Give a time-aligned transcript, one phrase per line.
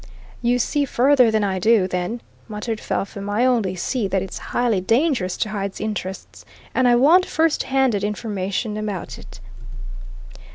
[0.41, 3.29] "You see further than I do, then," muttered Felpham.
[3.29, 6.43] "I only see that it's highly dangerous to Hyde's interests.
[6.73, 9.39] And I want first handed information about it."